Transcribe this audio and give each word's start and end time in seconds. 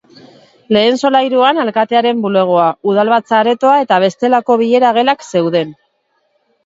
Lehen 0.77 0.95
solairuan, 1.01 1.59
alkatearen 1.63 2.23
bulegoa, 2.25 2.65
udalbatza-aretoa 2.93 3.77
eta 3.85 4.03
bestelako 4.05 4.57
bilera 4.63 4.93
gelak 5.01 5.29
zeuden. 5.35 5.77